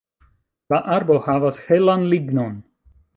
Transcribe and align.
La 0.75 0.79
arbo 0.95 1.17
havas 1.27 1.59
helan 1.67 2.07
lignon. 2.15 2.57